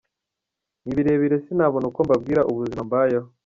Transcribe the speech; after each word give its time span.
Ni 0.83 0.93
birebire 0.97 1.35
sinabona 1.45 1.85
uko 1.89 1.99
mbabwira 2.05 2.41
ubuzima 2.51 2.81
mbayeho. 2.87 3.27